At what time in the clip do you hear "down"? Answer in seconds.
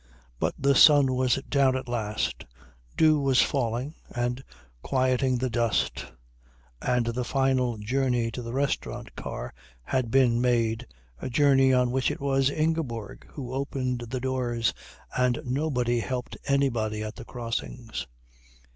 1.47-1.75